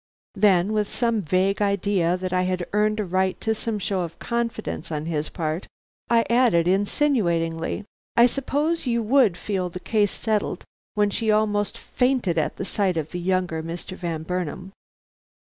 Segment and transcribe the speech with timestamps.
[0.33, 4.17] Then, with some vague idea that I had earned a right to some show of
[4.17, 5.67] confidence on his part,
[6.09, 7.85] I added insinuatingly:
[8.17, 10.63] "I supposed you would feel the case settled
[10.95, 13.95] when she almost fainted at the sight of the younger Mr.
[13.95, 14.73] Van Burnam."